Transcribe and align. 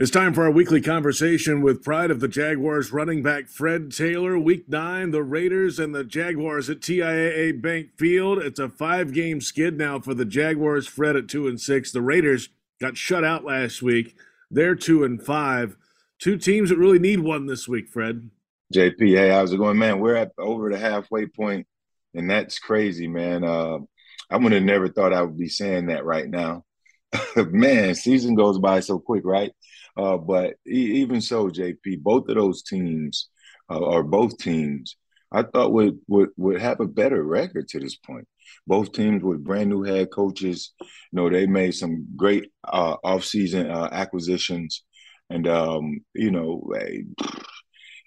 It's 0.00 0.12
time 0.12 0.32
for 0.32 0.44
our 0.44 0.50
weekly 0.52 0.80
conversation 0.80 1.60
with 1.60 1.82
pride 1.82 2.12
of 2.12 2.20
the 2.20 2.28
Jaguars 2.28 2.92
running 2.92 3.20
back 3.20 3.48
Fred 3.48 3.90
Taylor. 3.90 4.38
Week 4.38 4.68
nine, 4.68 5.10
the 5.10 5.24
Raiders 5.24 5.80
and 5.80 5.92
the 5.92 6.04
Jaguars 6.04 6.70
at 6.70 6.78
TIAA 6.78 7.60
Bank 7.60 7.98
Field. 7.98 8.38
It's 8.38 8.60
a 8.60 8.68
five 8.68 9.12
game 9.12 9.40
skid 9.40 9.76
now 9.76 9.98
for 9.98 10.14
the 10.14 10.24
Jaguars. 10.24 10.86
Fred 10.86 11.16
at 11.16 11.26
two 11.26 11.48
and 11.48 11.60
six. 11.60 11.90
The 11.90 12.00
Raiders 12.00 12.48
got 12.80 12.96
shut 12.96 13.24
out 13.24 13.44
last 13.44 13.82
week. 13.82 14.14
They're 14.52 14.76
two 14.76 15.02
and 15.02 15.20
five. 15.20 15.76
Two 16.20 16.36
teams 16.36 16.70
that 16.70 16.78
really 16.78 17.00
need 17.00 17.18
one 17.18 17.46
this 17.46 17.66
week, 17.66 17.88
Fred. 17.88 18.30
JP, 18.72 19.00
hey, 19.00 19.30
how's 19.30 19.52
it 19.52 19.56
going, 19.56 19.78
man? 19.78 19.98
We're 19.98 20.14
at 20.14 20.30
over 20.38 20.70
the 20.70 20.78
halfway 20.78 21.26
point, 21.26 21.66
and 22.14 22.30
that's 22.30 22.60
crazy, 22.60 23.08
man. 23.08 23.42
Uh, 23.42 23.78
I 24.30 24.36
would 24.36 24.52
have 24.52 24.62
never 24.62 24.88
thought 24.88 25.12
I 25.12 25.22
would 25.22 25.36
be 25.36 25.48
saying 25.48 25.86
that 25.86 26.04
right 26.04 26.28
now. 26.28 26.64
man, 27.36 27.96
season 27.96 28.36
goes 28.36 28.60
by 28.60 28.78
so 28.78 29.00
quick, 29.00 29.24
right? 29.24 29.50
Uh, 29.98 30.16
but 30.16 30.54
even 30.64 31.20
so, 31.20 31.48
JP, 31.48 32.02
both 32.02 32.28
of 32.28 32.36
those 32.36 32.62
teams, 32.62 33.28
uh, 33.68 33.78
or 33.78 34.04
both 34.04 34.38
teams, 34.38 34.96
I 35.32 35.42
thought 35.42 35.72
would, 35.72 35.98
would 36.06 36.30
would 36.36 36.60
have 36.60 36.80
a 36.80 36.86
better 36.86 37.22
record 37.22 37.68
to 37.68 37.80
this 37.80 37.96
point. 37.96 38.26
Both 38.66 38.92
teams 38.92 39.22
with 39.22 39.44
brand 39.44 39.68
new 39.70 39.82
head 39.82 40.10
coaches. 40.10 40.72
You 40.80 40.86
know, 41.12 41.28
they 41.28 41.46
made 41.46 41.72
some 41.72 42.06
great 42.16 42.50
uh, 42.64 42.96
offseason 43.04 43.70
uh, 43.70 43.88
acquisitions, 43.92 44.84
and 45.28 45.48
um, 45.48 45.98
you 46.14 46.30
know, 46.30 46.62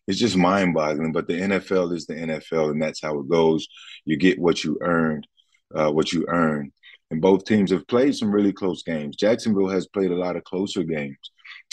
it's 0.07 0.17
just 0.17 0.37
mind-boggling. 0.37 1.11
But 1.11 1.27
the 1.27 1.33
NFL 1.33 1.93
is 1.93 2.05
the 2.05 2.15
NFL, 2.15 2.71
and 2.71 2.81
that's 2.81 3.01
how 3.01 3.19
it 3.19 3.29
goes. 3.29 3.67
You 4.05 4.17
get 4.17 4.39
what 4.39 4.63
you 4.63 4.77
earned, 4.81 5.27
uh, 5.75 5.91
what 5.91 6.13
you 6.13 6.25
earn. 6.29 6.71
And 7.11 7.21
both 7.21 7.43
teams 7.43 7.71
have 7.71 7.85
played 7.87 8.15
some 8.15 8.31
really 8.31 8.53
close 8.53 8.83
games. 8.83 9.17
Jacksonville 9.17 9.67
has 9.67 9.85
played 9.87 10.11
a 10.11 10.15
lot 10.15 10.37
of 10.37 10.45
closer 10.45 10.83
games. 10.83 11.17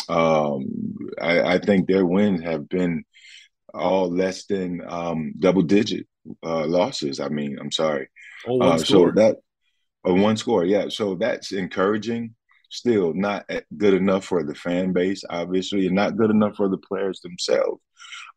Um, 0.09 0.67
I, 1.21 1.55
I, 1.55 1.59
think 1.59 1.87
their 1.87 2.07
wins 2.07 2.43
have 2.43 2.69
been 2.69 3.05
all 3.75 4.11
less 4.11 4.47
than 4.47 4.81
um, 4.89 5.35
double 5.39 5.63
digit 5.63 6.07
uh, 6.43 6.67
losses. 6.67 7.21
I 7.21 7.29
mean, 7.29 7.59
I'm 7.61 7.71
sorry. 7.71 8.09
Oh, 8.47 8.61
uh, 8.61 8.79
so 8.79 9.11
that 9.17 9.37
a 10.07 10.11
uh, 10.11 10.15
one 10.15 10.37
score, 10.37 10.65
yeah. 10.65 10.89
So 10.89 11.15
that's 11.15 11.53
encouraging. 11.53 12.35
Still 12.71 13.15
not 13.15 13.49
good 13.77 13.95
enough 13.95 14.25
for 14.25 14.43
the 14.43 14.55
fan 14.55 14.93
base, 14.93 15.23
obviously, 15.29 15.87
and 15.87 15.95
not 15.95 16.17
good 16.17 16.31
enough 16.31 16.57
for 16.57 16.69
the 16.69 16.79
players 16.79 17.21
themselves. 17.21 17.81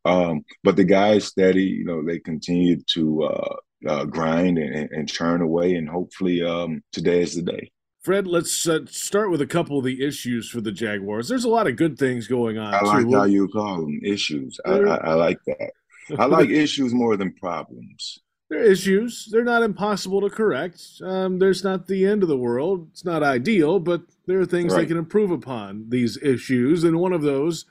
Um, 0.05 0.44
but 0.64 0.75
the 0.75 0.83
guys 0.83 1.25
steady, 1.25 1.64
you 1.64 1.86
know, 1.86 2.03
they 2.03 2.19
continue 2.19 2.77
to 2.94 3.23
uh, 3.23 3.55
uh, 3.88 4.05
grind 4.05 4.58
and, 4.58 4.89
and, 4.92 5.09
churn 5.09 5.42
away, 5.42 5.75
and 5.75 5.88
hopefully 5.88 6.42
um, 6.42 6.81
today 6.92 7.22
is 7.22 7.36
the 7.36 7.44
day. 7.44 7.72
Fred, 8.02 8.25
let's 8.25 8.67
uh, 8.67 8.80
start 8.88 9.30
with 9.30 9.41
a 9.41 9.47
couple 9.47 9.77
of 9.77 9.85
the 9.85 10.03
issues 10.03 10.49
for 10.49 10.59
the 10.59 10.71
Jaguars. 10.71 11.27
There's 11.27 11.44
a 11.44 11.49
lot 11.49 11.67
of 11.67 11.75
good 11.75 11.99
things 11.99 12.27
going 12.27 12.58
on. 12.58 12.73
I 12.73 12.81
like 12.81 13.05
too. 13.05 13.16
how 13.16 13.25
you 13.25 13.47
call 13.47 13.81
them 13.81 13.99
issues. 14.03 14.59
I, 14.66 14.71
I, 14.71 14.95
I 14.95 15.13
like 15.13 15.38
that. 15.45 15.71
I 16.17 16.25
like 16.25 16.49
issues 16.49 16.95
more 16.95 17.16
than 17.16 17.31
problems. 17.33 18.19
They're 18.49 18.63
issues. 18.63 19.30
They're 19.31 19.43
not 19.43 19.61
impossible 19.61 20.19
to 20.21 20.31
correct. 20.31 20.81
Um, 21.03 21.38
there's 21.38 21.63
not 21.63 21.85
the 21.85 22.05
end 22.05 22.23
of 22.23 22.30
the 22.30 22.38
world. 22.38 22.88
It's 22.91 23.05
not 23.05 23.21
ideal, 23.21 23.80
but 23.80 24.02
there 24.25 24.41
are 24.41 24.47
things 24.47 24.73
right. 24.73 24.81
they 24.81 24.88
can 24.88 24.97
improve 24.97 25.30
upon 25.30 25.86
these 25.89 26.17
issues. 26.23 26.83
And 26.83 26.99
one 26.99 27.13
of 27.13 27.21
those 27.21 27.65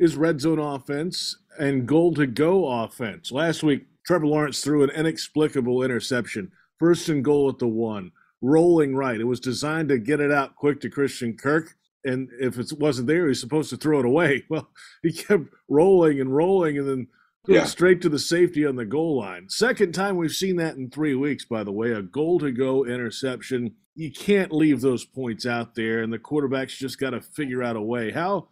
is 0.00 0.16
red 0.16 0.40
zone 0.40 0.58
offense 0.58 1.38
and 1.58 1.86
goal 1.86 2.12
to 2.14 2.26
go 2.26 2.66
offense. 2.66 3.30
Last 3.30 3.62
week, 3.62 3.86
Trevor 4.04 4.26
Lawrence 4.26 4.62
threw 4.62 4.82
an 4.82 4.90
inexplicable 4.90 5.84
interception, 5.84 6.50
first 6.78 7.08
and 7.08 7.24
goal 7.24 7.48
at 7.48 7.58
the 7.58 7.68
one 7.68 8.10
rolling 8.42 8.94
right. 8.94 9.20
It 9.20 9.24
was 9.24 9.40
designed 9.40 9.88
to 9.88 9.98
get 9.98 10.20
it 10.20 10.32
out 10.32 10.56
quick 10.56 10.80
to 10.80 10.90
Christian 10.90 11.36
Kirk. 11.36 11.74
And 12.04 12.28
if 12.38 12.58
it 12.58 12.72
wasn't 12.78 13.08
there, 13.08 13.26
he's 13.26 13.40
supposed 13.40 13.70
to 13.70 13.76
throw 13.76 14.00
it 14.00 14.06
away. 14.06 14.44
Well, 14.50 14.68
he 15.02 15.12
kept 15.12 15.44
rolling 15.68 16.20
and 16.20 16.34
rolling 16.34 16.78
and 16.78 16.88
then 16.88 17.08
yeah. 17.48 17.64
straight 17.64 18.00
to 18.02 18.08
the 18.08 18.18
safety 18.18 18.66
on 18.66 18.76
the 18.76 18.84
goal 18.84 19.18
line. 19.18 19.48
Second 19.48 19.92
time 19.92 20.16
we've 20.16 20.32
seen 20.32 20.56
that 20.56 20.76
in 20.76 20.90
three 20.90 21.14
weeks, 21.14 21.44
by 21.44 21.64
the 21.64 21.72
way, 21.72 21.92
a 21.92 22.02
goal 22.02 22.38
to 22.40 22.50
go 22.50 22.84
interception. 22.84 23.74
You 23.94 24.12
can't 24.12 24.52
leave 24.52 24.80
those 24.80 25.04
points 25.04 25.46
out 25.46 25.74
there, 25.74 26.02
and 26.02 26.12
the 26.12 26.18
quarterback's 26.18 26.76
just 26.76 26.98
got 26.98 27.10
to 27.10 27.20
figure 27.20 27.62
out 27.62 27.76
a 27.76 27.82
way. 27.82 28.10
How 28.10 28.48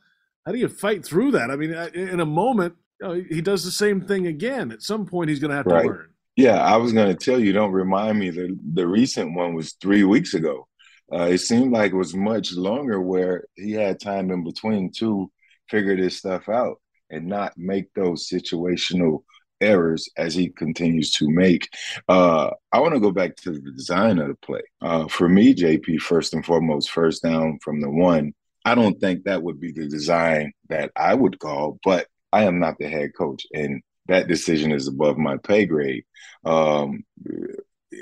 how 0.46 0.52
do 0.52 0.58
you 0.58 0.68
fight 0.68 1.04
through 1.04 1.32
that? 1.32 1.50
I 1.50 1.56
mean, 1.56 1.72
in 1.72 2.20
a 2.20 2.26
moment, 2.26 2.74
you 3.00 3.06
know, 3.06 3.14
he 3.14 3.40
does 3.40 3.64
the 3.64 3.70
same 3.70 4.02
thing 4.02 4.26
again. 4.26 4.70
At 4.72 4.82
some 4.82 5.06
point, 5.06 5.30
he's 5.30 5.40
going 5.40 5.50
to 5.50 5.56
have 5.56 5.66
right. 5.66 5.82
to 5.82 5.88
learn. 5.88 6.08
Yeah, 6.36 6.60
I 6.62 6.76
was 6.76 6.92
going 6.92 7.14
to 7.16 7.24
tell 7.24 7.38
you. 7.40 7.52
Don't 7.52 7.72
remind 7.72 8.18
me. 8.18 8.30
The 8.30 8.58
the 8.72 8.86
recent 8.86 9.34
one 9.34 9.54
was 9.54 9.74
three 9.74 10.04
weeks 10.04 10.34
ago. 10.34 10.66
Uh, 11.12 11.28
it 11.30 11.38
seemed 11.38 11.72
like 11.72 11.92
it 11.92 11.96
was 11.96 12.14
much 12.14 12.52
longer, 12.54 13.00
where 13.00 13.44
he 13.54 13.72
had 13.72 14.00
time 14.00 14.30
in 14.30 14.42
between 14.42 14.90
to 14.92 15.30
figure 15.68 15.96
this 15.96 16.18
stuff 16.18 16.48
out 16.48 16.80
and 17.10 17.26
not 17.26 17.56
make 17.56 17.92
those 17.94 18.28
situational 18.28 19.22
errors 19.60 20.08
as 20.16 20.34
he 20.34 20.48
continues 20.48 21.12
to 21.12 21.30
make. 21.30 21.68
Uh, 22.08 22.50
I 22.72 22.80
want 22.80 22.94
to 22.94 23.00
go 23.00 23.12
back 23.12 23.36
to 23.36 23.52
the 23.52 23.70
design 23.72 24.18
of 24.18 24.28
the 24.28 24.34
play. 24.34 24.62
Uh, 24.80 25.06
for 25.08 25.28
me, 25.28 25.54
JP, 25.54 26.00
first 26.00 26.34
and 26.34 26.44
foremost, 26.44 26.90
first 26.90 27.22
down 27.22 27.58
from 27.62 27.80
the 27.80 27.90
one. 27.90 28.34
I 28.64 28.74
don't 28.74 28.98
think 28.98 29.24
that 29.24 29.42
would 29.42 29.60
be 29.60 29.72
the 29.72 29.86
design 29.88 30.52
that 30.70 30.90
I 30.96 31.14
would 31.14 31.38
call, 31.38 31.78
but 31.84 32.08
I 32.32 32.44
am 32.44 32.58
not 32.58 32.76
the 32.78 32.88
head 32.88 33.10
coach, 33.16 33.46
and 33.52 33.82
that 34.06 34.28
decision 34.28 34.72
is 34.72 34.88
above 34.88 35.18
my 35.18 35.36
pay 35.38 35.66
grade. 35.66 36.04
Um, 36.44 37.04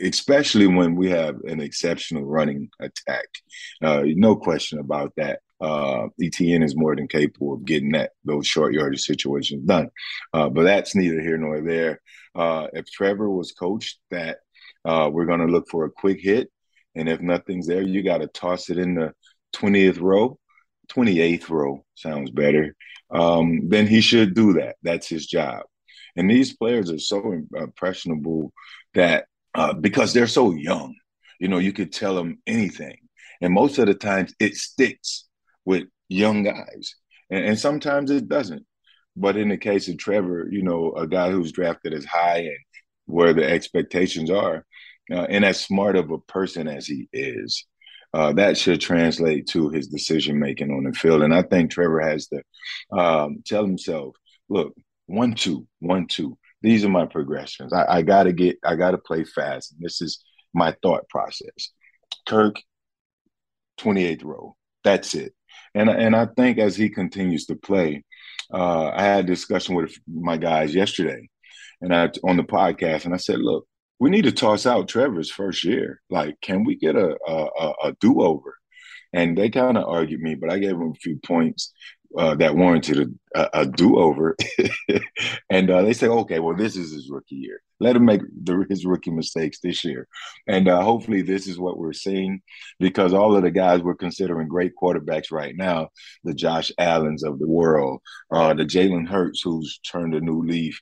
especially 0.02 0.66
when 0.66 0.94
we 0.96 1.10
have 1.10 1.36
an 1.44 1.60
exceptional 1.60 2.24
running 2.24 2.70
attack. 2.80 3.26
Uh, 3.82 4.02
no 4.06 4.36
question 4.36 4.78
about 4.78 5.12
that. 5.16 5.40
Uh, 5.60 6.08
Etienne 6.20 6.62
is 6.62 6.76
more 6.76 6.96
than 6.96 7.06
capable 7.06 7.54
of 7.54 7.64
getting 7.64 7.92
that 7.92 8.10
those 8.24 8.46
short 8.46 8.74
yardage 8.74 9.02
situations 9.02 9.64
done. 9.64 9.90
Uh, 10.32 10.48
but 10.48 10.64
that's 10.64 10.96
neither 10.96 11.20
here 11.20 11.38
nor 11.38 11.60
there. 11.60 12.00
Uh, 12.34 12.66
if 12.72 12.86
Trevor 12.90 13.30
was 13.30 13.52
coached 13.52 13.98
that 14.10 14.38
uh, 14.84 15.08
we're 15.12 15.26
going 15.26 15.40
to 15.40 15.46
look 15.46 15.69
for 15.69 15.84
a 15.84 15.90
quick 15.90 16.20
hit, 16.20 16.50
and 16.94 17.08
if 17.08 17.20
nothing's 17.20 17.66
there, 17.69 17.82
you 17.82 18.02
got 18.02 18.19
to 18.19 18.26
toss 18.26 18.70
it 18.70 18.78
in 18.78 18.94
the 18.94 19.12
20th 19.54 20.00
row. 20.00 20.38
28th 20.90 21.48
row 21.48 21.84
sounds 21.94 22.30
better. 22.30 22.74
Um, 23.10 23.69
then 23.69 23.86
he 23.86 24.00
should 24.00 24.34
do 24.34 24.54
that. 24.54 24.76
That's 24.82 25.08
his 25.08 25.26
job. 25.26 25.62
And 26.16 26.30
these 26.30 26.56
players 26.56 26.90
are 26.90 26.98
so 26.98 27.42
impressionable 27.54 28.52
that 28.94 29.26
uh, 29.54 29.74
because 29.74 30.12
they're 30.12 30.26
so 30.26 30.52
young, 30.52 30.94
you 31.38 31.48
know, 31.48 31.58
you 31.58 31.72
could 31.72 31.92
tell 31.92 32.14
them 32.14 32.38
anything. 32.46 32.96
And 33.40 33.52
most 33.52 33.78
of 33.78 33.86
the 33.86 33.94
times 33.94 34.34
it 34.38 34.54
sticks 34.56 35.26
with 35.64 35.84
young 36.08 36.42
guys. 36.42 36.94
And, 37.30 37.44
and 37.46 37.58
sometimes 37.58 38.10
it 38.10 38.28
doesn't. 38.28 38.64
But 39.16 39.36
in 39.36 39.48
the 39.48 39.58
case 39.58 39.88
of 39.88 39.98
Trevor, 39.98 40.48
you 40.50 40.62
know, 40.62 40.92
a 40.92 41.06
guy 41.06 41.30
who's 41.30 41.52
drafted 41.52 41.92
as 41.92 42.04
high 42.04 42.38
and 42.38 42.58
where 43.06 43.34
the 43.34 43.44
expectations 43.44 44.30
are, 44.30 44.64
uh, 45.10 45.26
and 45.28 45.44
as 45.44 45.60
smart 45.60 45.96
of 45.96 46.10
a 46.10 46.18
person 46.18 46.68
as 46.68 46.86
he 46.86 47.08
is, 47.12 47.66
uh, 48.14 48.32
that 48.34 48.56
should 48.56 48.80
translate 48.80 49.46
to 49.48 49.70
his 49.70 49.88
decision 49.88 50.38
making 50.38 50.70
on 50.70 50.84
the 50.84 50.92
field. 50.92 51.22
And 51.22 51.34
I 51.34 51.42
think 51.42 51.70
Trevor 51.70 52.00
has 52.00 52.28
to 52.28 52.42
um, 52.96 53.42
tell 53.46 53.64
himself, 53.64 54.14
look, 54.48 54.74
one 55.12 55.34
two 55.34 55.66
one 55.80 56.06
two. 56.06 56.38
These 56.62 56.84
are 56.84 56.88
my 56.88 57.06
progressions. 57.06 57.72
I, 57.72 57.98
I 57.98 58.02
gotta 58.02 58.32
get 58.32 58.58
i 58.64 58.76
gotta 58.76 58.98
play 58.98 59.24
fast. 59.24 59.74
This 59.78 60.00
is 60.00 60.22
my 60.54 60.74
thought 60.82 61.08
process. 61.08 61.70
Kirk 62.26 62.56
28th 63.80 64.24
row. 64.24 64.56
That's 64.84 65.14
it. 65.14 65.34
And 65.74 65.88
and 65.88 66.16
i 66.16 66.26
think 66.36 66.58
as 66.58 66.76
he 66.76 66.88
continues 66.88 67.46
to 67.46 67.56
play 67.56 68.04
uh, 68.52 68.88
i 68.88 69.02
had 69.02 69.24
a 69.24 69.34
discussion 69.34 69.74
with 69.74 69.94
my 70.06 70.36
guys 70.36 70.74
yesterday 70.74 71.28
and 71.80 71.94
i 71.94 72.10
on 72.24 72.36
the 72.36 72.42
podcast 72.42 73.04
and 73.04 73.14
i 73.14 73.16
said 73.16 73.38
look 73.38 73.66
we 74.02 74.10
need 74.10 74.24
to 74.24 74.32
toss 74.32 74.66
out 74.66 74.88
trevor's 74.88 75.30
first 75.30 75.62
year. 75.62 76.00
Like 76.10 76.34
can 76.40 76.64
we 76.64 76.74
get 76.74 76.96
a 76.96 77.16
a, 77.26 77.72
a 77.84 77.92
do-over? 78.00 78.56
And 79.12 79.38
they 79.38 79.48
kind 79.48 79.78
of 79.78 79.84
argued 79.86 80.20
me, 80.20 80.34
but 80.34 80.50
I 80.50 80.58
gave 80.58 80.70
them 80.70 80.90
a 80.90 81.00
few 81.00 81.20
points 81.24 81.72
uh, 82.16 82.34
that 82.36 82.56
warranted 82.56 83.19
a, 83.34 83.48
a 83.54 83.66
do 83.66 83.98
over. 83.98 84.37
and 85.50 85.70
uh, 85.70 85.82
they 85.82 85.92
say, 85.92 86.08
okay, 86.08 86.38
well, 86.38 86.56
this 86.56 86.76
is 86.76 86.92
his 86.92 87.10
rookie 87.10 87.37
year. 87.37 87.60
Let 87.81 87.96
him 87.96 88.04
make 88.04 88.20
the, 88.44 88.64
his 88.69 88.84
rookie 88.84 89.10
mistakes 89.10 89.58
this 89.60 89.84
year. 89.84 90.06
And 90.46 90.69
uh, 90.69 90.82
hopefully, 90.82 91.22
this 91.22 91.46
is 91.46 91.58
what 91.58 91.78
we're 91.78 91.92
seeing 91.92 92.42
because 92.78 93.12
all 93.12 93.34
of 93.34 93.42
the 93.42 93.50
guys 93.50 93.82
we're 93.82 93.94
considering 93.94 94.48
great 94.48 94.72
quarterbacks 94.81 95.32
right 95.32 95.56
now 95.56 95.88
the 96.25 96.34
Josh 96.34 96.70
Allens 96.78 97.25
of 97.25 97.38
the 97.38 97.48
world, 97.48 98.00
uh, 98.31 98.54
the 98.54 98.64
Jalen 98.64 99.08
Hurts, 99.08 99.42
who's 99.42 99.81
turned 99.81 100.14
a 100.14 100.20
new 100.20 100.42
leaf 100.42 100.81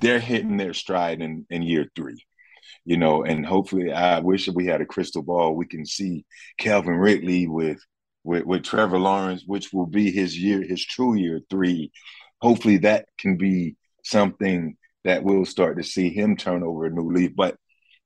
they're 0.00 0.18
hitting 0.18 0.56
their 0.56 0.74
stride 0.74 1.22
in, 1.22 1.46
in 1.50 1.62
year 1.62 1.86
three 1.94 2.20
you 2.84 2.96
know, 2.96 3.24
and 3.24 3.46
hopefully 3.46 3.92
I 3.92 4.20
wish 4.20 4.48
we 4.48 4.66
had 4.66 4.80
a 4.80 4.86
crystal 4.86 5.22
ball. 5.22 5.54
We 5.54 5.66
can 5.66 5.86
see 5.86 6.24
Calvin 6.58 6.94
Ridley 6.94 7.46
with 7.48 7.78
with, 8.24 8.44
with 8.44 8.64
Trevor 8.64 8.98
Lawrence, 8.98 9.44
which 9.46 9.72
will 9.72 9.86
be 9.86 10.10
his 10.10 10.36
year, 10.36 10.62
his 10.62 10.84
true 10.84 11.14
year 11.14 11.40
three. 11.50 11.92
Hopefully, 12.40 12.78
that 12.78 13.06
can 13.18 13.36
be 13.36 13.76
something 14.04 14.76
that 15.04 15.22
we'll 15.22 15.44
start 15.44 15.76
to 15.76 15.84
see 15.84 16.08
him 16.08 16.36
turn 16.36 16.62
over 16.62 16.86
a 16.86 16.90
new 16.90 17.12
leaf. 17.12 17.32
But 17.36 17.56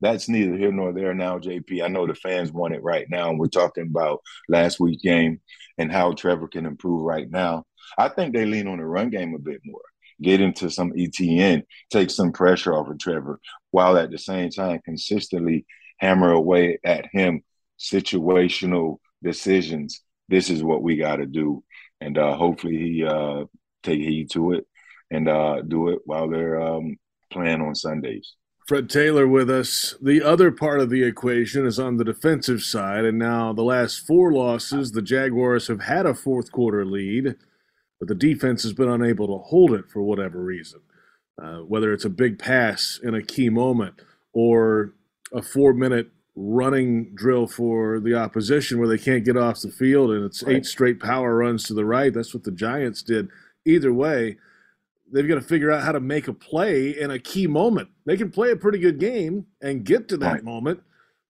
that's 0.01 0.29
neither 0.29 0.57
here 0.57 0.73
nor 0.73 0.93
there 0.93 1.15
now, 1.15 1.39
JP. 1.39 1.83
I 1.83 1.89
know 1.89 2.07
the 2.07 2.15
fans 2.15 2.53
want 2.53 2.75
it 2.75 2.83
right 2.83 3.07
now, 3.09 3.31
and 3.31 3.39
we're 3.39 3.49
talking 3.49 3.87
about 3.91 4.21
last 4.49 4.79
week's 4.79 5.03
game 5.03 5.41
and 5.77 5.91
how 5.91 6.13
Trevor 6.13 6.49
can 6.49 6.67
improve 6.67 7.03
right 7.03 7.29
now. 7.31 7.65
I 7.97 8.09
think 8.09 8.35
they 8.35 8.45
lean 8.45 8.69
on 8.69 8.79
the 8.79 8.85
run 8.85 9.11
game 9.11 9.35
a 9.35 9.39
bit 9.39 9.61
more, 9.65 9.81
get 10.21 10.41
into 10.41 10.71
some 10.71 10.93
Etienne, 10.97 11.63
take 11.91 12.11
some 12.11 12.33
pressure 12.33 12.75
off 12.75 12.89
of 12.89 12.99
Trevor, 12.99 13.41
while 13.71 13.97
at 13.97 14.11
the 14.11 14.19
same 14.19 14.51
time 14.51 14.81
consistently 14.85 15.67
hammer 15.99 16.31
away 16.31 16.79
at 16.85 17.07
him 17.11 17.43
situational 17.79 18.99
decisions. 19.23 20.03
This 20.29 20.51
is 20.51 20.63
what 20.63 20.83
we 20.83 20.97
got 20.97 21.17
to 21.17 21.27
do, 21.27 21.63
and 22.01 22.19
uh, 22.19 22.37
hopefully 22.37 22.77
he 22.77 23.05
uh, 23.05 23.45
take 23.83 24.01
heed 24.01 24.31
to 24.33 24.53
it 24.53 24.67
and 25.11 25.29
uh, 25.29 25.63
do 25.63 25.89
it 25.89 26.01
while 26.05 26.29
they're 26.29 26.61
um, 26.61 26.97
playing 27.31 27.63
on 27.63 27.75
Sundays. 27.75 28.35
Fred 28.67 28.91
Taylor 28.91 29.27
with 29.27 29.49
us. 29.49 29.95
The 30.03 30.23
other 30.23 30.51
part 30.51 30.81
of 30.81 30.91
the 30.91 31.03
equation 31.03 31.67
is 31.67 31.79
on 31.79 31.97
the 31.97 32.05
defensive 32.05 32.63
side, 32.63 33.07
and 33.07 33.19
now 33.19 33.55
the 33.55 33.63
last 33.63 34.07
four 34.07 34.31
losses, 34.31 34.93
the 34.93 35.01
Jaguars 35.01 35.69
have 35.69 35.81
had 35.81 36.05
a 36.05 36.15
fourth 36.15 36.53
quarter 36.53 36.85
lead, 36.85 37.37
but 37.99 38.09
the 38.09 38.15
defense 38.15 38.63
has 38.65 38.75
been 38.75 38.91
unable 38.91 39.27
to 39.29 39.43
hold 39.45 39.73
it 39.73 39.89
for 39.91 40.03
whatever 40.03 40.43
reason. 40.43 40.81
Uh, 41.43 41.61
whether 41.61 41.93
it's 41.93 42.05
a 42.05 42.11
big 42.11 42.39
pass 42.39 43.01
in 43.03 43.15
a 43.15 43.23
key 43.23 43.49
moment 43.49 43.95
or 44.33 44.93
a 45.33 45.41
four 45.41 45.73
minute 45.73 46.11
running 46.41 47.13
drill 47.15 47.49
for 47.49 47.99
the 47.99 48.15
opposition 48.15 48.79
where 48.79 48.87
they 48.87 48.99
can't 48.99 49.25
get 49.25 49.37
off 49.37 49.61
the 49.61 49.71
field 49.71 50.13
and 50.13 50.25
it's 50.25 50.43
right. 50.45 50.57
eight 50.57 50.67
straight 50.67 51.01
power 51.01 51.37
runs 51.37 51.65
to 51.65 51.75
the 51.75 51.85
right. 51.85 52.15
That's 52.15 52.33
what 52.33 52.45
the 52.45 52.53
Giants 52.53 53.03
did. 53.03 53.29
Either 53.67 53.93
way, 53.93 54.37
they've 55.13 55.27
got 55.27 55.35
to 55.35 55.41
figure 55.41 55.73
out 55.73 55.83
how 55.83 55.93
to 55.93 56.01
make 56.01 56.29
a 56.29 56.33
play 56.33 56.91
in 56.91 57.11
a 57.11 57.19
key 57.19 57.49
moment. 57.49 57.89
They 58.07 58.17
can 58.17 58.31
play 58.31 58.53
a 58.53 58.57
pretty 58.57 58.79
good 58.79 59.01
game 59.01 59.47
and 59.61 59.85
get 59.85 60.09
to 60.09 60.17
that 60.19 60.33
right. 60.33 60.45
moment, 60.45 60.81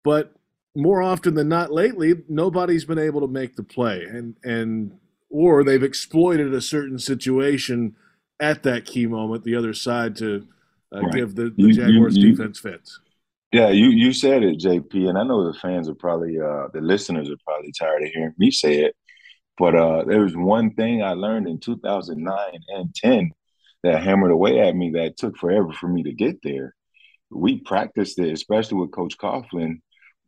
but 0.04 0.34
more 0.76 1.02
often 1.02 1.34
than 1.34 1.48
not 1.48 1.72
lately, 1.72 2.14
nobody's 2.28 2.84
been 2.84 2.98
able 2.98 3.22
to 3.22 3.28
make 3.28 3.56
the 3.56 3.62
play 3.62 4.02
and 4.02 4.36
and 4.44 4.98
or 5.30 5.64
they've 5.64 5.82
exploited 5.82 6.52
a 6.54 6.60
certain 6.60 6.98
situation 6.98 7.96
at 8.40 8.62
that 8.62 8.84
key 8.84 9.06
moment, 9.06 9.44
the 9.44 9.54
other 9.54 9.74
side 9.74 10.16
to 10.16 10.46
uh, 10.94 11.00
right. 11.00 11.12
give 11.12 11.34
the, 11.34 11.52
the 11.56 11.72
Jaguars 11.72 12.16
you, 12.16 12.28
you, 12.28 12.36
defense 12.36 12.58
fits. 12.58 13.00
Yeah, 13.52 13.70
you 13.70 13.88
you 13.90 14.12
said 14.12 14.42
it, 14.42 14.58
JP, 14.60 15.08
and 15.08 15.16
I 15.16 15.22
know 15.24 15.50
the 15.50 15.58
fans 15.58 15.88
are 15.88 15.94
probably 15.94 16.38
uh, 16.38 16.68
the 16.72 16.80
listeners 16.82 17.30
are 17.30 17.36
probably 17.46 17.72
tired 17.78 18.02
of 18.02 18.10
hearing 18.10 18.34
me 18.38 18.50
say 18.50 18.80
it, 18.82 18.94
but 19.58 19.74
uh, 19.76 20.04
there 20.04 20.22
was 20.22 20.36
one 20.36 20.74
thing 20.74 21.02
I 21.02 21.12
learned 21.14 21.48
in 21.48 21.60
2009 21.60 22.60
and 22.70 22.94
10 22.94 23.32
that 23.84 24.02
hammered 24.02 24.32
away 24.32 24.60
at 24.60 24.76
me 24.76 24.92
that 24.92 25.16
took 25.18 25.36
forever 25.38 25.72
for 25.72 25.88
me 25.88 26.04
to 26.04 26.12
get 26.12 26.38
there. 26.42 26.74
We 27.30 27.60
practiced 27.60 28.18
it, 28.18 28.32
especially 28.32 28.78
with 28.78 28.92
Coach 28.92 29.18
Coughlin, 29.18 29.82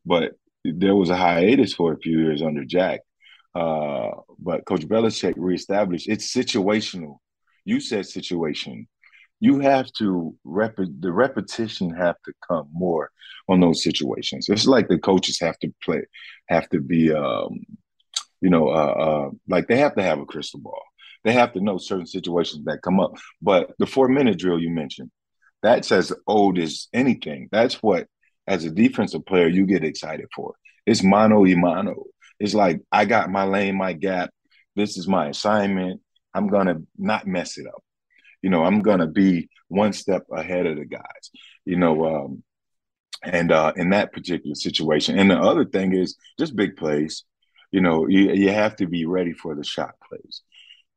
but 0.06 0.34
there 0.64 0.96
was 0.96 1.11
a 1.11 1.17
hiatus 1.17 1.75
for 1.75 1.93
a 1.94 1.99
few 1.99 2.20
years 2.20 2.43
under 2.43 2.64
Jack. 2.64 3.00
Uh, 3.55 4.11
but 4.38 4.67
Coach 4.67 4.82
Belichick 4.88 5.34
reestablished 5.38 6.08
it's 6.08 6.34
situational. 6.34 7.19
You 7.67 7.81
said 7.81 8.06
situation. 8.06 8.88
You 9.41 9.61
have 9.61 9.91
to 9.95 10.35
rep 10.45 10.77
the 10.77 11.13
repetition 11.13 11.91
have 11.95 12.17
to 12.25 12.33
come 12.47 12.69
more 12.73 13.11
on 13.49 13.61
those 13.61 13.83
situations. 13.83 14.49
It's 14.49 14.67
like 14.67 14.89
the 14.89 14.99
coaches 14.99 15.41
have 15.41 15.59
to 15.61 15.73
play, 15.83 16.03
have 16.49 16.69
to 16.71 16.81
be, 16.81 17.13
um, 17.13 17.61
you 18.41 18.51
know, 18.51 18.69
uh, 18.69 18.73
uh, 18.73 19.31
like 19.49 19.67
they 19.67 19.79
have 19.79 19.95
to 19.97 20.03
have 20.03 20.21
a 20.21 20.27
crystal 20.27 20.61
ball 20.61 20.83
they 21.25 21.33
have 21.33 21.53
to 21.53 21.61
know 21.61 21.79
certain 21.79 22.07
situations 22.07 22.65
that 22.65 22.83
come 22.83 23.01
up. 23.01 23.17
But 23.43 23.73
the 23.79 23.87
four 23.87 24.09
minute 24.09 24.39
drill 24.39 24.59
you 24.59 24.71
mentioned, 24.71 25.11
that's 25.63 25.93
as 25.93 26.13
old 26.27 26.59
as 26.59 26.89
anything. 26.93 27.49
That's 27.53 27.83
what, 27.83 28.07
as 28.47 28.65
a 28.65 28.71
defensive 28.71 29.27
player, 29.27 29.49
you 29.49 29.67
get 29.67 29.85
excited 29.85 30.27
for. 30.35 30.55
It's 30.87 31.03
mano 31.03 31.43
y 31.43 31.55
mano. 31.55 32.05
It's 32.39 32.55
like, 32.55 32.81
I 32.91 33.05
got 33.05 33.31
my 33.31 33.45
lane, 33.45 33.77
my 33.77 33.93
gap. 33.93 34.31
This 34.77 34.97
is 34.97 35.07
my 35.07 35.29
assignment. 35.29 36.01
I'm 36.33 36.49
to 36.49 36.83
not 36.97 37.27
mess 37.27 37.59
it 37.59 37.67
up. 37.67 37.83
You 38.43 38.51
know, 38.51 38.65
I'm 38.65 38.81
to 39.01 39.07
be 39.07 39.49
one 39.69 39.93
step 39.93 40.25
ahead 40.33 40.67
of 40.67 40.77
the 40.77 40.85
guys, 40.85 41.31
you 41.65 41.77
know, 41.77 42.05
um, 42.07 42.43
and 43.23 43.53
uh, 43.53 43.73
in 43.77 43.91
that 43.91 44.13
particular 44.13 44.55
situation. 44.55 45.19
And 45.19 45.31
the 45.31 45.39
other 45.39 45.65
thing 45.65 45.95
is 45.95 46.17
just 46.39 46.57
big 46.57 46.77
plays. 46.77 47.25
You 47.71 47.81
know, 47.81 48.09
you, 48.09 48.33
you 48.33 48.51
have 48.51 48.77
to 48.77 48.87
be 48.87 49.05
ready 49.05 49.33
for 49.33 49.55
the 49.55 49.65
shot 49.65 49.95
plays 50.09 50.43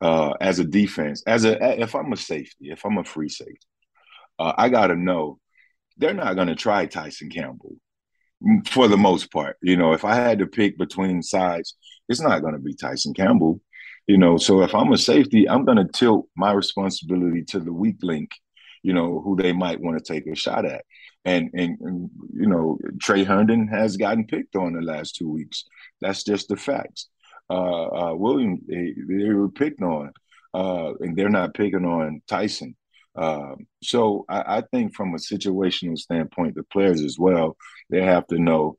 uh, 0.01 0.33
as 0.41 0.59
a 0.59 0.65
defense, 0.65 1.23
as 1.25 1.45
a 1.45 1.81
if 1.81 1.95
I'm 1.95 2.11
a 2.11 2.17
safety, 2.17 2.71
if 2.71 2.85
I'm 2.85 2.97
a 2.97 3.03
free 3.05 3.29
safety, 3.29 3.57
uh, 4.37 4.53
I 4.57 4.69
got 4.69 4.87
to 4.87 4.95
know 4.95 5.39
they're 5.97 6.13
not 6.13 6.35
to 6.49 6.55
try 6.55 6.85
Tyson 6.85 7.29
Campbell 7.29 7.75
for 8.67 8.89
the 8.89 8.97
most 8.97 9.31
part. 9.31 9.57
You 9.61 9.77
know, 9.77 9.93
if 9.93 10.03
I 10.03 10.15
had 10.15 10.39
to 10.39 10.47
pick 10.47 10.77
between 10.77 11.23
sides, 11.23 11.75
it's 12.09 12.19
not 12.19 12.41
to 12.53 12.59
be 12.59 12.73
Tyson 12.73 13.13
Campbell. 13.13 13.61
You 14.07 14.17
know, 14.17 14.37
so 14.37 14.61
if 14.61 14.75
I'm 14.75 14.91
a 14.91 14.97
safety, 14.97 15.49
I'm 15.49 15.65
going 15.65 15.77
to 15.77 15.87
tilt 15.91 16.27
my 16.35 16.51
responsibility 16.51 17.43
to 17.45 17.59
the 17.59 17.73
weak 17.73 17.97
link. 18.01 18.31
You 18.81 18.93
know, 18.93 19.21
who 19.21 19.37
they 19.37 19.53
might 19.53 19.79
want 19.79 19.97
to 19.97 20.13
take 20.13 20.27
a 20.27 20.35
shot 20.35 20.65
at. 20.65 20.83
And, 21.23 21.51
and, 21.53 21.77
and 21.79 22.09
you 22.33 22.47
know 22.47 22.77
Tre 23.01 23.23
Herndon 23.23 23.69
has 23.69 23.95
gotten 23.95 24.27
picked 24.27 24.57
on 24.57 24.73
the 24.73 24.81
last 24.81 25.15
two 25.15 25.29
weeks. 25.29 25.63
That's 26.01 26.23
just 26.23 26.49
the 26.49 26.57
facts 26.57 27.07
uh, 27.49 27.85
uh, 27.85 28.13
William, 28.15 28.59
they, 28.67 28.93
they, 29.07 29.29
were 29.29 29.49
picked 29.49 29.81
on, 29.81 30.11
uh, 30.53 30.93
and 30.99 31.15
they're 31.15 31.29
not 31.29 31.53
picking 31.53 31.85
on 31.85 32.21
Tyson. 32.27 32.75
Um, 33.15 33.67
so 33.83 34.25
I, 34.27 34.57
I, 34.57 34.63
think 34.71 34.95
from 34.95 35.13
a 35.13 35.17
situational 35.17 35.97
standpoint, 35.97 36.55
the 36.55 36.63
players 36.63 37.01
as 37.01 37.19
well, 37.19 37.57
they 37.89 38.01
have 38.01 38.25
to 38.27 38.39
know 38.39 38.77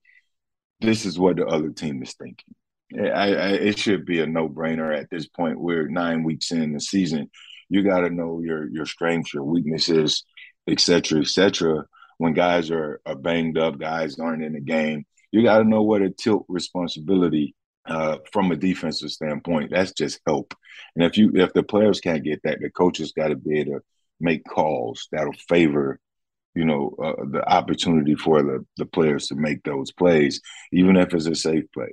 this 0.81 1.05
is 1.05 1.19
what 1.19 1.37
the 1.37 1.47
other 1.47 1.71
team 1.71 2.03
is 2.03 2.15
thinking. 2.15 2.55
I, 2.99 3.35
I, 3.35 3.49
it 3.51 3.79
should 3.79 4.05
be 4.05 4.21
a 4.21 4.27
no-brainer 4.27 4.97
at 4.97 5.11
this 5.11 5.27
point. 5.27 5.61
We're 5.61 5.89
nine 5.89 6.23
weeks 6.23 6.53
in 6.53 6.73
the 6.73 6.81
season. 6.81 7.31
You 7.69 7.83
got 7.83 8.01
to 8.01 8.11
know 8.11 8.41
your 8.41 8.69
your 8.69 8.87
strengths, 8.87 9.35
your 9.35 9.45
weaknesses, 9.45 10.25
et 10.69 10.81
cetera, 10.81 11.21
et 11.21 11.29
cetera. 11.29 11.87
When 12.19 12.33
guys 12.33 12.71
are, 12.71 13.01
are 13.05 13.17
banged 13.17 13.59
up, 13.59 13.79
guys 13.79 14.19
aren't 14.19 14.45
in 14.45 14.53
the 14.53 14.61
game, 14.61 15.05
you 15.33 15.43
got 15.43 15.59
to 15.59 15.65
know 15.65 15.83
where 15.83 15.99
to 15.99 16.11
tilt 16.11 16.45
responsibility 16.49 17.55
uh, 17.87 18.19
from 18.33 18.53
a 18.53 18.57
defensive 18.57 19.11
standpoint. 19.11 19.71
That's 19.71 19.93
just 19.93 20.21
help. 20.27 20.55
And 20.95 21.05
if 21.05 21.19
you 21.19 21.33
if 21.35 21.53
the 21.53 21.65
players 21.65 22.01
can't 22.01 22.23
get 22.23 22.43
that, 22.45 22.61
the 22.61 22.71
coaches 22.71 23.13
got 23.13 23.29
to 23.29 23.37
be 23.37 23.61
able 23.61 23.73
to 23.73 23.81
make 24.21 24.45
calls 24.45 25.09
that'll 25.11 25.33
favor, 25.49 25.99
you 26.55 26.65
know, 26.65 26.95
uh, 27.03 27.25
the 27.31 27.43
opportunity 27.49 28.15
for 28.15 28.43
the 28.43 28.65
the 28.77 28.87
players 28.87 29.27
to 29.29 29.35
make 29.35 29.65
those 29.65 29.91
plays, 29.91 30.41
even 30.73 30.97
if 30.97 31.13
it's 31.13 31.27
a 31.27 31.35
safe 31.35 31.65
play. 31.73 31.93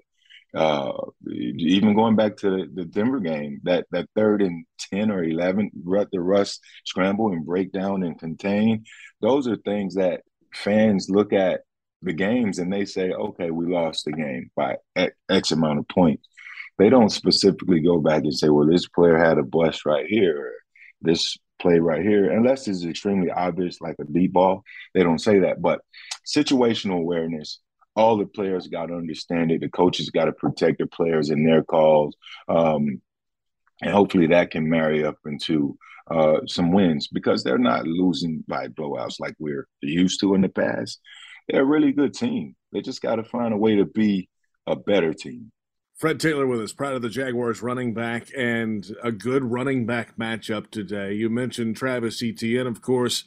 Uh, 0.53 0.91
even 1.29 1.95
going 1.95 2.15
back 2.15 2.35
to 2.37 2.67
the, 2.73 2.83
Denver 2.83 3.19
game, 3.19 3.61
that 3.63 3.85
that 3.91 4.09
third 4.15 4.41
and 4.41 4.65
ten 4.77 5.09
or 5.09 5.23
eleven, 5.23 5.71
the 5.73 6.19
Russ 6.19 6.59
scramble 6.85 7.31
and 7.31 7.45
break 7.45 7.71
down 7.71 8.03
and 8.03 8.19
contain, 8.19 8.83
those 9.21 9.47
are 9.47 9.55
things 9.55 9.95
that 9.95 10.21
fans 10.53 11.09
look 11.09 11.31
at 11.31 11.61
the 12.01 12.13
games 12.13 12.59
and 12.59 12.71
they 12.71 12.85
say, 12.85 13.11
okay, 13.11 13.51
we 13.51 13.65
lost 13.65 14.05
the 14.05 14.11
game 14.11 14.51
by 14.55 14.77
X 15.29 15.51
amount 15.51 15.79
of 15.79 15.87
points. 15.87 16.27
They 16.77 16.89
don't 16.89 17.11
specifically 17.11 17.79
go 17.79 17.99
back 17.99 18.23
and 18.23 18.33
say, 18.33 18.49
well, 18.49 18.65
this 18.65 18.87
player 18.87 19.17
had 19.17 19.37
a 19.37 19.43
bust 19.43 19.85
right 19.85 20.05
here, 20.07 20.51
this 21.01 21.37
play 21.61 21.79
right 21.79 22.01
here, 22.01 22.31
unless 22.31 22.67
it's 22.67 22.83
extremely 22.83 23.29
obvious, 23.29 23.79
like 23.81 23.95
a 23.99 24.03
deep 24.03 24.33
ball. 24.33 24.63
They 24.93 25.03
don't 25.03 25.21
say 25.21 25.39
that. 25.39 25.61
But 25.61 25.81
situational 26.25 26.97
awareness, 26.97 27.59
all 27.95 28.17
the 28.17 28.25
players 28.25 28.67
got 28.67 28.87
to 28.87 28.95
understand 28.95 29.51
it. 29.51 29.61
The 29.61 29.69
coaches 29.69 30.09
got 30.09 30.25
to 30.25 30.31
protect 30.31 30.79
the 30.79 30.87
players 30.87 31.29
in 31.29 31.45
their 31.45 31.63
calls. 31.63 32.15
Um, 32.47 33.01
and 33.81 33.91
hopefully 33.91 34.27
that 34.27 34.51
can 34.51 34.69
marry 34.69 35.03
up 35.03 35.17
into 35.25 35.77
uh, 36.09 36.41
some 36.47 36.71
wins 36.71 37.07
because 37.07 37.43
they're 37.43 37.57
not 37.57 37.87
losing 37.87 38.43
by 38.47 38.67
blowouts 38.67 39.19
like 39.19 39.35
we're 39.39 39.67
used 39.81 40.19
to 40.21 40.35
in 40.35 40.41
the 40.41 40.49
past 40.49 40.99
they're 41.47 41.61
a 41.61 41.65
really 41.65 41.91
good 41.91 42.13
team. 42.13 42.55
They 42.71 42.81
just 42.81 43.01
got 43.01 43.15
to 43.15 43.23
find 43.23 43.53
a 43.53 43.57
way 43.57 43.75
to 43.75 43.85
be 43.85 44.29
a 44.65 44.75
better 44.75 45.13
team. 45.13 45.51
Fred 45.97 46.19
Taylor 46.19 46.47
with 46.47 46.61
us, 46.61 46.73
proud 46.73 46.93
of 46.93 47.01
the 47.03 47.09
Jaguars 47.09 47.61
running 47.61 47.93
back 47.93 48.29
and 48.35 48.95
a 49.03 49.11
good 49.11 49.43
running 49.43 49.85
back 49.85 50.17
matchup 50.17 50.71
today. 50.71 51.13
You 51.13 51.29
mentioned 51.29 51.75
Travis 51.75 52.23
Etienne, 52.23 52.65
of 52.65 52.81
course. 52.81 53.25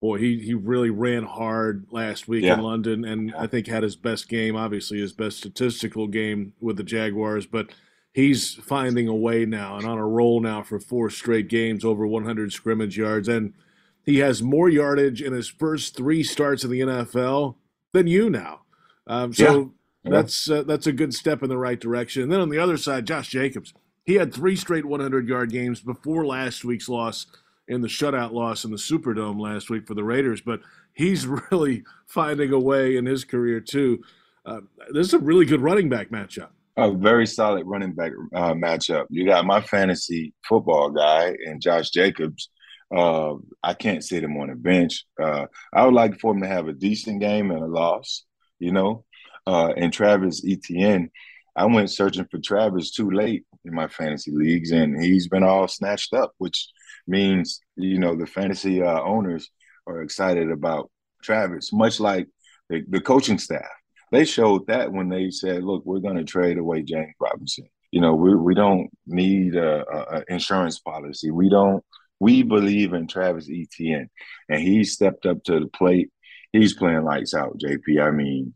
Boy, 0.00 0.18
he, 0.18 0.38
he 0.38 0.54
really 0.54 0.90
ran 0.90 1.24
hard 1.24 1.86
last 1.90 2.26
week 2.26 2.44
yeah. 2.44 2.54
in 2.54 2.60
London 2.60 3.04
and 3.04 3.34
I 3.34 3.46
think 3.46 3.66
had 3.66 3.82
his 3.82 3.96
best 3.96 4.28
game, 4.28 4.56
obviously 4.56 4.98
his 4.98 5.12
best 5.12 5.38
statistical 5.38 6.06
game 6.06 6.54
with 6.60 6.78
the 6.78 6.82
Jaguars, 6.82 7.44
but 7.46 7.70
he's 8.12 8.54
finding 8.54 9.08
a 9.08 9.14
way 9.14 9.44
now 9.44 9.76
and 9.76 9.86
on 9.86 9.98
a 9.98 10.06
roll 10.06 10.40
now 10.40 10.62
for 10.62 10.80
four 10.80 11.10
straight 11.10 11.48
games 11.48 11.84
over 11.84 12.06
100 12.06 12.52
scrimmage 12.52 12.96
yards 12.96 13.28
and– 13.28 13.52
he 14.04 14.18
has 14.18 14.42
more 14.42 14.68
yardage 14.68 15.22
in 15.22 15.32
his 15.32 15.48
first 15.48 15.96
three 15.96 16.22
starts 16.22 16.64
in 16.64 16.70
the 16.70 16.80
NFL 16.80 17.56
than 17.92 18.06
you 18.06 18.30
now. 18.30 18.62
Um, 19.06 19.32
so 19.32 19.72
yeah. 20.04 20.10
That's 20.10 20.48
uh, 20.48 20.62
that's 20.62 20.86
a 20.86 20.92
good 20.92 21.12
step 21.12 21.42
in 21.42 21.50
the 21.50 21.58
right 21.58 21.78
direction. 21.78 22.22
And 22.22 22.32
then 22.32 22.40
on 22.40 22.48
the 22.48 22.58
other 22.58 22.78
side, 22.78 23.06
Josh 23.06 23.28
Jacobs, 23.28 23.74
he 24.02 24.14
had 24.14 24.32
three 24.32 24.56
straight 24.56 24.86
100 24.86 25.28
yard 25.28 25.50
games 25.50 25.80
before 25.80 26.24
last 26.24 26.64
week's 26.64 26.88
loss 26.88 27.26
in 27.70 27.80
the 27.80 27.88
shutout 27.88 28.32
loss 28.32 28.64
in 28.64 28.72
the 28.72 28.76
Superdome 28.76 29.40
last 29.40 29.70
week 29.70 29.86
for 29.86 29.94
the 29.94 30.04
Raiders, 30.04 30.40
but 30.40 30.60
he's 30.92 31.26
really 31.50 31.84
finding 32.06 32.52
a 32.52 32.58
way 32.58 32.96
in 32.96 33.06
his 33.06 33.24
career 33.24 33.60
too. 33.60 34.02
Uh, 34.44 34.60
this 34.92 35.06
is 35.06 35.14
a 35.14 35.18
really 35.18 35.46
good 35.46 35.60
running 35.60 35.88
back 35.88 36.10
matchup. 36.10 36.48
A 36.76 36.90
very 36.90 37.26
solid 37.26 37.66
running 37.66 37.92
back 37.92 38.12
uh, 38.34 38.54
matchup. 38.54 39.06
You 39.08 39.24
got 39.24 39.44
my 39.44 39.60
fantasy 39.60 40.34
football 40.46 40.90
guy 40.90 41.36
and 41.46 41.62
Josh 41.62 41.90
Jacobs. 41.90 42.50
Uh, 42.94 43.34
I 43.62 43.74
can't 43.74 44.02
sit 44.02 44.24
him 44.24 44.36
on 44.36 44.50
a 44.50 44.56
bench. 44.56 45.04
Uh, 45.20 45.46
I 45.72 45.84
would 45.84 45.94
like 45.94 46.18
for 46.18 46.32
him 46.32 46.40
to 46.42 46.48
have 46.48 46.66
a 46.66 46.72
decent 46.72 47.20
game 47.20 47.50
and 47.50 47.62
a 47.62 47.66
loss, 47.66 48.24
you 48.58 48.72
know. 48.72 49.04
Uh, 49.46 49.72
and 49.76 49.92
Travis 49.92 50.42
Etienne, 50.44 51.10
I 51.54 51.66
went 51.66 51.90
searching 51.90 52.26
for 52.30 52.38
Travis 52.38 52.90
too 52.90 53.10
late 53.10 53.44
in 53.64 53.74
my 53.74 53.86
fantasy 53.86 54.32
leagues, 54.32 54.72
and 54.72 55.00
he's 55.02 55.28
been 55.28 55.44
all 55.44 55.68
snatched 55.68 56.14
up, 56.14 56.32
which 56.38 56.68
means 57.10 57.60
you 57.76 57.98
know 57.98 58.16
the 58.16 58.26
fantasy 58.26 58.82
uh, 58.82 59.02
owners 59.02 59.50
are 59.86 60.02
excited 60.02 60.50
about 60.50 60.90
Travis, 61.22 61.72
much 61.72 62.00
like 62.00 62.28
the, 62.68 62.82
the 62.88 63.00
coaching 63.00 63.38
staff. 63.38 63.68
They 64.12 64.24
showed 64.24 64.66
that 64.66 64.92
when 64.92 65.08
they 65.08 65.30
said, 65.30 65.62
"Look, 65.62 65.84
we're 65.84 66.00
going 66.00 66.16
to 66.16 66.24
trade 66.24 66.58
away 66.58 66.82
James 66.82 67.14
Robinson. 67.20 67.68
You 67.92 68.00
know, 68.00 68.14
we 68.14 68.34
we 68.34 68.54
don't 68.54 68.88
need 69.06 69.56
a, 69.56 69.84
a 69.88 70.24
insurance 70.28 70.78
policy. 70.78 71.30
We 71.30 71.48
don't. 71.48 71.84
We 72.18 72.42
believe 72.42 72.92
in 72.92 73.06
Travis 73.06 73.48
Etienne, 73.50 74.10
and 74.48 74.60
he 74.60 74.84
stepped 74.84 75.26
up 75.26 75.42
to 75.44 75.60
the 75.60 75.68
plate. 75.68 76.10
He's 76.52 76.74
playing 76.74 77.04
lights 77.04 77.34
out, 77.34 77.58
JP. 77.58 78.02
I 78.02 78.10
mean, 78.10 78.54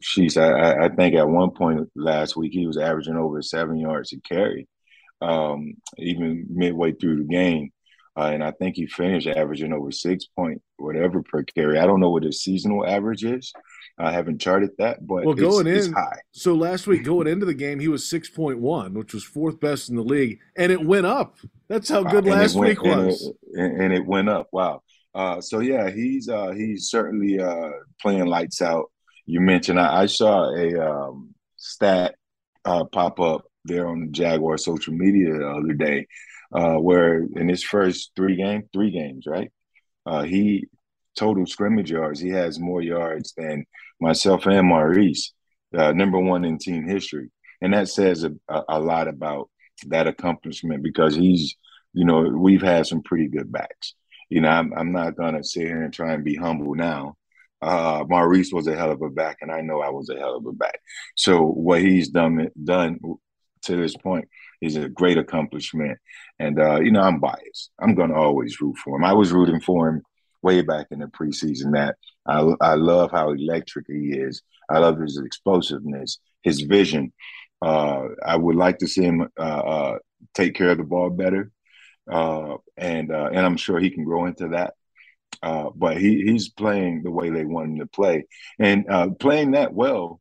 she's. 0.00 0.36
I, 0.36 0.84
I 0.84 0.88
think 0.90 1.14
at 1.14 1.28
one 1.28 1.50
point 1.50 1.88
last 1.94 2.36
week 2.36 2.52
he 2.52 2.66
was 2.66 2.78
averaging 2.78 3.16
over 3.16 3.40
seven 3.42 3.78
yards 3.78 4.12
a 4.12 4.20
carry, 4.20 4.68
um, 5.22 5.74
even 5.98 6.46
midway 6.50 6.92
through 6.92 7.18
the 7.18 7.24
game. 7.24 7.70
Uh, 8.16 8.30
and 8.32 8.42
I 8.42 8.50
think 8.50 8.76
he 8.76 8.86
finished 8.86 9.28
averaging 9.28 9.72
over 9.72 9.92
six 9.92 10.26
point 10.26 10.60
whatever 10.78 11.22
per 11.22 11.44
carry. 11.44 11.78
I 11.78 11.86
don't 11.86 12.00
know 12.00 12.10
what 12.10 12.24
his 12.24 12.42
seasonal 12.42 12.86
average 12.86 13.24
is. 13.24 13.52
I 13.98 14.10
haven't 14.12 14.40
charted 14.40 14.70
that, 14.78 15.06
but 15.06 15.24
well, 15.24 15.34
going 15.34 15.66
it's, 15.66 15.86
in, 15.86 15.92
high. 15.92 16.18
So 16.32 16.54
last 16.54 16.86
week 16.86 17.04
going 17.04 17.28
into 17.28 17.46
the 17.46 17.54
game, 17.54 17.78
he 17.78 17.88
was 17.88 18.08
six 18.08 18.28
point 18.28 18.58
one, 18.58 18.94
which 18.94 19.14
was 19.14 19.22
fourth 19.22 19.60
best 19.60 19.90
in 19.90 19.96
the 19.96 20.02
league, 20.02 20.40
and 20.56 20.72
it 20.72 20.84
went 20.84 21.06
up. 21.06 21.36
That's 21.68 21.88
how 21.88 22.02
good 22.02 22.26
uh, 22.26 22.30
last 22.30 22.56
went, 22.56 22.82
week 22.82 22.82
was, 22.82 23.32
and 23.54 23.72
it, 23.72 23.84
and 23.84 23.92
it, 23.92 24.04
went 24.04 24.28
up. 24.28 24.48
Wow. 24.52 24.82
Uh, 25.14 25.40
so 25.40 25.60
yeah, 25.60 25.90
he's 25.90 26.28
uh, 26.28 26.50
he's 26.50 26.88
certainly 26.88 27.40
uh, 27.40 27.70
playing 28.00 28.26
lights 28.26 28.60
out. 28.60 28.90
You 29.26 29.40
mentioned 29.40 29.78
I, 29.78 30.02
I 30.02 30.06
saw 30.06 30.52
a 30.52 30.78
um, 30.78 31.34
stat 31.56 32.16
uh, 32.64 32.84
pop 32.84 33.20
up 33.20 33.44
there 33.64 33.86
on 33.86 34.00
the 34.00 34.06
Jaguar 34.08 34.58
social 34.58 34.94
media 34.94 35.32
the 35.32 35.48
other 35.48 35.74
day 35.74 36.06
uh, 36.52 36.74
where 36.74 37.22
in 37.36 37.48
his 37.48 37.62
first 37.62 38.12
three 38.16 38.36
game, 38.36 38.68
three 38.72 38.90
games, 38.90 39.24
right? 39.26 39.50
Uh, 40.06 40.22
he 40.22 40.66
total 41.16 41.46
scrimmage 41.46 41.90
yards. 41.90 42.20
He 42.20 42.30
has 42.30 42.58
more 42.58 42.82
yards 42.82 43.34
than 43.36 43.66
myself 44.00 44.46
and 44.46 44.66
Maurice, 44.66 45.32
uh, 45.76 45.92
number 45.92 46.18
one 46.18 46.44
in 46.44 46.58
team 46.58 46.86
history, 46.86 47.30
and 47.60 47.74
that 47.74 47.88
says 47.88 48.24
a, 48.24 48.62
a, 48.68 48.80
lot 48.80 49.08
about 49.08 49.50
that 49.88 50.06
accomplishment 50.06 50.82
because 50.82 51.14
he's, 51.14 51.54
you 51.92 52.04
know, 52.04 52.22
we've 52.22 52.62
had 52.62 52.86
some 52.86 53.02
pretty 53.02 53.28
good 53.28 53.52
backs. 53.52 53.94
You 54.28 54.40
know, 54.40 54.48
I'm, 54.48 54.72
I'm 54.76 54.92
not 54.92 55.16
gonna 55.16 55.44
sit 55.44 55.66
here 55.66 55.82
and 55.82 55.92
try 55.92 56.14
and 56.14 56.24
be 56.24 56.36
humble 56.36 56.74
now. 56.74 57.16
Uh, 57.62 58.04
Maurice 58.08 58.52
was 58.52 58.66
a 58.66 58.76
hell 58.76 58.90
of 58.90 59.02
a 59.02 59.10
back, 59.10 59.38
and 59.42 59.52
I 59.52 59.60
know 59.60 59.80
I 59.80 59.90
was 59.90 60.08
a 60.08 60.16
hell 60.16 60.36
of 60.36 60.46
a 60.46 60.52
back. 60.52 60.80
So 61.14 61.42
what 61.42 61.82
he's 61.82 62.08
done 62.08 62.48
done 62.62 62.98
to 63.62 63.76
this 63.76 63.96
point 63.96 64.28
is 64.60 64.76
a 64.76 64.88
great 64.88 65.18
accomplishment. 65.18 65.98
And 66.38 66.60
uh, 66.60 66.80
you 66.80 66.90
know, 66.90 67.02
I'm 67.02 67.20
biased. 67.20 67.70
I'm 67.80 67.94
gonna 67.94 68.14
always 68.14 68.60
root 68.60 68.76
for 68.78 68.96
him. 68.96 69.04
I 69.04 69.12
was 69.12 69.32
rooting 69.32 69.60
for 69.60 69.88
him 69.88 70.02
way 70.42 70.62
back 70.62 70.86
in 70.90 71.00
the 71.00 71.06
preseason. 71.06 71.72
That 71.72 71.96
I 72.26 72.40
I 72.60 72.74
love 72.74 73.10
how 73.10 73.30
electric 73.32 73.86
he 73.88 74.12
is. 74.12 74.42
I 74.68 74.78
love 74.78 74.98
his 74.98 75.18
explosiveness, 75.18 76.18
his 76.42 76.62
vision. 76.62 77.12
Uh, 77.62 78.08
I 78.24 78.36
would 78.36 78.56
like 78.56 78.78
to 78.78 78.88
see 78.88 79.02
him 79.02 79.28
uh, 79.38 79.42
uh 79.42 79.98
take 80.34 80.54
care 80.54 80.70
of 80.70 80.78
the 80.78 80.84
ball 80.84 81.10
better, 81.10 81.50
uh, 82.10 82.56
and 82.76 83.12
uh, 83.12 83.30
and 83.32 83.44
I'm 83.44 83.56
sure 83.56 83.78
he 83.78 83.90
can 83.90 84.04
grow 84.04 84.26
into 84.26 84.48
that. 84.48 84.74
but 85.42 85.96
he 85.98 86.22
he's 86.22 86.48
playing 86.48 87.02
the 87.02 87.10
way 87.10 87.30
they 87.30 87.44
want 87.44 87.70
him 87.70 87.78
to 87.80 87.86
play, 87.86 88.26
and 88.58 88.86
playing 89.18 89.52
that 89.52 89.74
well 89.74 90.19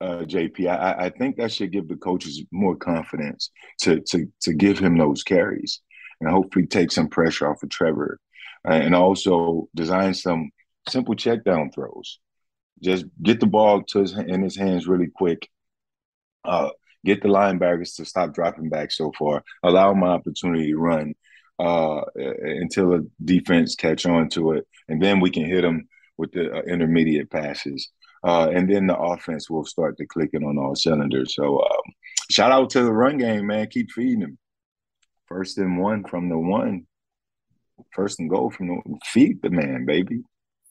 uh, 0.00 0.24
JP. 0.24 0.68
I, 0.68 1.06
I 1.06 1.10
think 1.10 1.36
that 1.36 1.52
should 1.52 1.72
give 1.72 1.88
the 1.88 1.96
coaches 1.96 2.42
more 2.50 2.76
confidence 2.76 3.50
to 3.82 4.00
to 4.00 4.30
to 4.42 4.54
give 4.54 4.78
him 4.78 4.96
those 4.96 5.22
carries 5.22 5.80
and 6.20 6.30
hopefully 6.30 6.66
take 6.66 6.90
some 6.90 7.08
pressure 7.08 7.48
off 7.48 7.62
of 7.62 7.70
Trevor, 7.70 8.18
uh, 8.68 8.72
and 8.72 8.94
also 8.94 9.68
design 9.74 10.14
some 10.14 10.50
simple 10.88 11.14
check 11.14 11.44
down 11.44 11.70
throws. 11.70 12.18
Just 12.82 13.06
get 13.22 13.40
the 13.40 13.46
ball 13.46 13.82
to 13.82 14.00
his, 14.00 14.12
in 14.16 14.42
his 14.42 14.56
hands 14.56 14.86
really 14.86 15.08
quick. 15.08 15.48
Uh, 16.44 16.70
get 17.04 17.22
the 17.22 17.28
linebackers 17.28 17.96
to 17.96 18.04
stop 18.04 18.34
dropping 18.34 18.68
back 18.68 18.92
so 18.92 19.12
far. 19.18 19.42
Allow 19.62 19.92
them 19.92 20.04
opportunity 20.04 20.70
to 20.70 20.78
run 20.78 21.14
uh, 21.58 22.02
until 22.14 22.90
the 22.90 23.10
defense 23.24 23.74
catch 23.74 24.06
on 24.06 24.28
to 24.30 24.52
it, 24.52 24.66
and 24.88 25.02
then 25.02 25.20
we 25.20 25.30
can 25.30 25.44
hit 25.44 25.62
them 25.62 25.88
with 26.16 26.32
the 26.32 26.52
uh, 26.52 26.62
intermediate 26.62 27.30
passes. 27.30 27.90
Uh, 28.24 28.48
and 28.52 28.68
then 28.68 28.86
the 28.86 28.96
offense 28.96 29.48
will 29.48 29.64
start 29.64 29.96
to 29.96 30.06
clicking 30.06 30.44
on 30.44 30.58
all 30.58 30.74
cylinders. 30.74 31.34
So 31.34 31.60
um, 31.60 31.92
shout 32.30 32.52
out 32.52 32.70
to 32.70 32.82
the 32.82 32.92
run 32.92 33.18
game, 33.18 33.46
man. 33.46 33.68
Keep 33.68 33.90
feeding 33.92 34.20
them. 34.20 34.38
First 35.26 35.58
and 35.58 35.78
one 35.78 36.04
from 36.04 36.28
the 36.28 36.38
one. 36.38 36.86
First 37.94 38.18
and 38.18 38.28
goal 38.28 38.50
from 38.50 38.68
the 38.68 38.98
feed 39.04 39.40
the 39.42 39.50
man, 39.50 39.84
baby. 39.86 40.22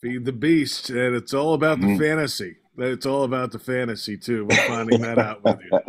Feed 0.02 0.26
the 0.26 0.34
beast, 0.34 0.90
and 0.90 1.16
it's 1.16 1.34
all 1.34 1.54
about 1.54 1.80
the 1.80 1.88
mm. 1.88 2.00
fantasy. 2.00 2.58
It's 2.78 3.06
all 3.06 3.24
about 3.24 3.52
the 3.52 3.60
fantasy 3.60 4.18
too. 4.18 4.46
We're 4.46 4.68
finding 4.68 5.02
that 5.02 5.18
out 5.18 5.44
with 5.44 5.58
you. 5.72 5.80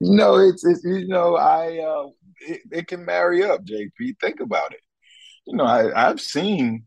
no, 0.00 0.36
it's, 0.36 0.64
it's 0.64 0.82
you 0.84 1.08
know 1.08 1.36
I 1.36 1.78
uh, 1.78 2.08
it, 2.40 2.60
it 2.70 2.88
can 2.88 3.04
marry 3.04 3.42
up. 3.44 3.64
JP, 3.64 4.18
think 4.20 4.40
about 4.40 4.72
it. 4.72 4.80
You 5.46 5.56
know 5.56 5.64
I 5.64 6.08
I've 6.08 6.20
seen 6.20 6.84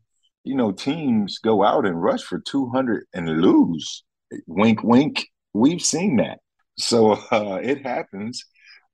you 0.48 0.56
know, 0.56 0.72
teams 0.72 1.39
go 1.39 1.63
out 1.63 1.86
and 1.86 2.01
rush 2.01 2.24
for 2.24 2.39
200 2.39 3.06
and 3.13 3.42
lose. 3.42 4.04
Wink, 4.48 4.82
wink. 4.82 5.27
We've 5.54 5.82
seen 5.82 6.18
that. 6.18 6.39
So 6.77 7.12
uh, 7.32 7.60
it 7.62 7.86
happens. 7.86 8.46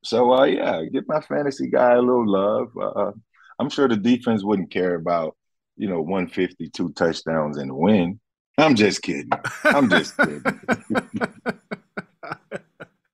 So, 0.04 0.34
uh, 0.34 0.46
yeah, 0.46 0.84
give 0.92 1.08
my 1.08 1.22
fantasy 1.22 1.70
guy 1.70 1.94
a 1.94 2.02
little 2.02 2.30
love. 2.30 2.70
Uh, 2.78 3.12
I'm 3.60 3.70
sure 3.70 3.88
the 3.88 3.96
defense 3.96 4.44
wouldn't 4.44 4.72
care 4.72 4.96
about, 4.96 5.38
you 5.78 5.88
know, 5.88 6.02
152 6.02 6.92
touchdowns 6.94 7.58
and 7.58 7.72
a 7.72 7.76
win. 7.76 8.20
I'm 8.58 8.76
just 8.76 9.02
kidding. 9.02 9.30
I'm 9.64 9.90
just 9.90 10.18
kidding. 10.18 10.44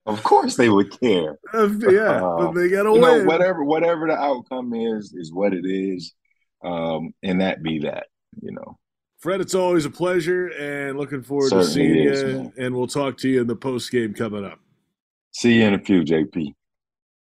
of 0.05 0.24
course 0.24 0.55
they 0.55 0.69
would 0.69 1.00
care. 1.00 1.38
yeah, 1.53 2.25
uh, 2.25 2.38
but 2.38 2.51
they 2.53 2.69
got 2.69 2.84
to 2.84 2.93
win. 2.93 3.01
Know, 3.01 3.24
whatever, 3.25 3.63
whatever 3.63 4.08
the 4.08 4.17
outcome 4.17 4.74
is, 4.74 5.13
is 5.13 5.31
what 5.31 5.53
it 5.53 5.65
is. 5.65 6.13
Um, 6.63 7.13
and 7.22 7.41
that 7.41 7.62
be 7.62 7.79
that 7.79 8.08
you 8.41 8.51
know. 8.51 8.77
Fred, 9.17 9.41
it's 9.41 9.55
always 9.55 9.86
a 9.86 9.89
pleasure 9.89 10.48
and 10.48 10.98
looking 10.98 11.22
forward 11.22 11.50
Certainly 11.50 11.67
to 11.67 11.74
seeing 11.74 12.08
is, 12.08 12.22
you. 12.22 12.27
Man. 12.27 12.53
And 12.58 12.75
we'll 12.75 12.88
talk 12.88 13.17
to 13.17 13.29
you 13.29 13.41
in 13.41 13.48
the 13.48 13.55
post 13.55 13.91
game 13.91 14.13
coming 14.13 14.46
up. 14.46 14.60
See 15.31 15.55
you 15.55 15.63
in 15.63 15.74
a 15.74 15.79
few, 15.79 16.03
JP. 16.03 16.53